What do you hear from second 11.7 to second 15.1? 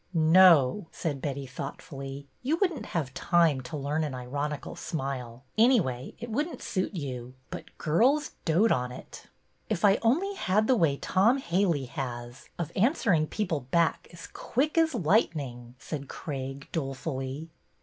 has, of answering people back as quick as